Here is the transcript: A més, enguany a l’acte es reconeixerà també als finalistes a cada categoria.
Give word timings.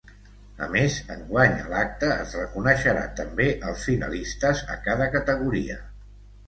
A 0.67 0.69
més, 0.75 0.95
enguany 1.15 1.53
a 1.65 1.67
l’acte 1.75 2.09
es 2.23 2.33
reconeixerà 2.39 3.05
també 3.21 3.49
als 3.69 3.87
finalistes 3.91 4.67
a 4.77 4.83
cada 4.89 5.15
categoria. 5.19 5.81